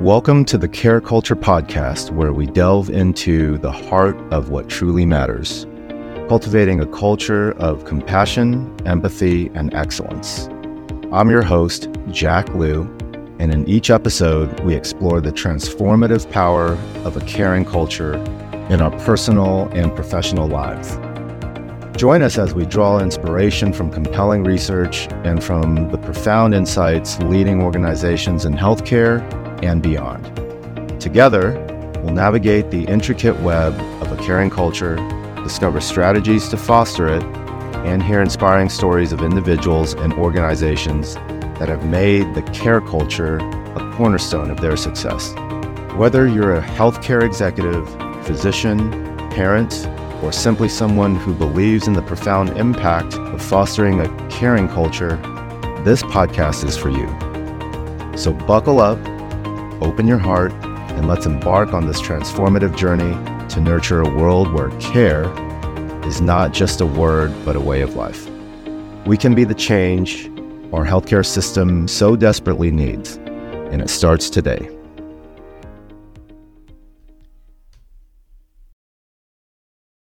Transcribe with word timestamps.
Welcome 0.00 0.46
to 0.46 0.56
the 0.56 0.66
Care 0.66 1.02
Culture 1.02 1.36
Podcast, 1.36 2.10
where 2.10 2.32
we 2.32 2.46
delve 2.46 2.88
into 2.88 3.58
the 3.58 3.70
heart 3.70 4.16
of 4.32 4.48
what 4.48 4.70
truly 4.70 5.04
matters, 5.04 5.66
cultivating 6.26 6.80
a 6.80 6.86
culture 6.86 7.52
of 7.58 7.84
compassion, 7.84 8.74
empathy, 8.86 9.50
and 9.52 9.74
excellence. 9.74 10.48
I'm 11.12 11.28
your 11.28 11.42
host, 11.42 11.90
Jack 12.10 12.48
Liu, 12.54 12.84
and 13.38 13.52
in 13.52 13.68
each 13.68 13.90
episode, 13.90 14.58
we 14.60 14.74
explore 14.74 15.20
the 15.20 15.32
transformative 15.32 16.30
power 16.30 16.78
of 17.04 17.18
a 17.18 17.20
caring 17.26 17.66
culture 17.66 18.14
in 18.70 18.80
our 18.80 18.98
personal 19.00 19.68
and 19.74 19.94
professional 19.94 20.48
lives. 20.48 20.96
Join 21.94 22.22
us 22.22 22.38
as 22.38 22.54
we 22.54 22.64
draw 22.64 23.00
inspiration 23.00 23.74
from 23.74 23.90
compelling 23.90 24.44
research 24.44 25.08
and 25.24 25.44
from 25.44 25.90
the 25.90 25.98
profound 25.98 26.54
insights 26.54 27.18
leading 27.24 27.60
organizations 27.60 28.46
in 28.46 28.54
healthcare 28.54 29.20
and 29.62 29.82
beyond. 29.82 30.24
Together, 31.00 31.52
we'll 32.02 32.14
navigate 32.14 32.70
the 32.70 32.84
intricate 32.84 33.38
web 33.40 33.72
of 34.02 34.12
a 34.12 34.22
caring 34.22 34.50
culture, 34.50 34.96
discover 35.42 35.80
strategies 35.80 36.48
to 36.48 36.56
foster 36.56 37.08
it, 37.08 37.22
and 37.84 38.02
hear 38.02 38.20
inspiring 38.20 38.68
stories 38.68 39.12
of 39.12 39.22
individuals 39.22 39.94
and 39.94 40.12
organizations 40.14 41.14
that 41.58 41.68
have 41.68 41.84
made 41.86 42.34
the 42.34 42.42
care 42.52 42.80
culture 42.80 43.36
a 43.76 43.92
cornerstone 43.94 44.50
of 44.50 44.60
their 44.60 44.76
success. 44.76 45.34
Whether 45.96 46.26
you're 46.26 46.56
a 46.56 46.62
healthcare 46.62 47.22
executive, 47.22 47.88
physician, 48.24 48.90
parent, 49.30 49.86
or 50.22 50.32
simply 50.32 50.68
someone 50.68 51.16
who 51.16 51.34
believes 51.34 51.86
in 51.86 51.94
the 51.94 52.02
profound 52.02 52.50
impact 52.50 53.14
of 53.14 53.42
fostering 53.42 54.00
a 54.00 54.28
caring 54.28 54.68
culture, 54.68 55.16
this 55.84 56.02
podcast 56.02 56.64
is 56.64 56.76
for 56.76 56.90
you. 56.90 57.08
So 58.18 58.32
buckle 58.32 58.80
up, 58.80 58.98
open 59.80 60.06
your 60.06 60.18
heart, 60.18 60.52
and 60.52 61.08
let's 61.08 61.26
embark 61.26 61.72
on 61.72 61.86
this 61.86 62.00
transformative 62.00 62.76
journey 62.76 63.12
to 63.48 63.60
nurture 63.60 64.00
a 64.00 64.16
world 64.16 64.52
where 64.52 64.70
care 64.80 65.24
is 66.06 66.20
not 66.20 66.52
just 66.52 66.80
a 66.80 66.86
word, 66.86 67.32
but 67.44 67.56
a 67.56 67.60
way 67.60 67.80
of 67.80 67.96
life. 67.96 68.28
We 69.06 69.16
can 69.16 69.34
be 69.34 69.44
the 69.44 69.54
change 69.54 70.26
our 70.72 70.84
healthcare 70.84 71.26
system 71.26 71.88
so 71.88 72.16
desperately 72.16 72.70
needs, 72.70 73.16
and 73.16 73.82
it 73.82 73.90
starts 73.90 74.30
today. 74.30 74.68